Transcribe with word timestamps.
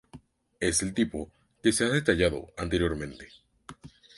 Es 0.59 0.81
el 0.81 0.95
tipo 0.95 1.29
que 1.61 1.71
se 1.71 1.85
ha 1.85 1.89
detallado 1.89 2.47
anteriormente. 2.57 3.27